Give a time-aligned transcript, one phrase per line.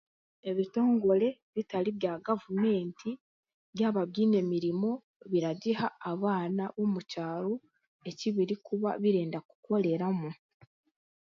[0.49, 3.09] Ebitongore ebitari bya gavumenti
[3.75, 4.89] byaba biine emirimo
[5.31, 7.53] biragiha abaana omu kyaro
[8.09, 10.29] eki birikuba birenda kukoreramu.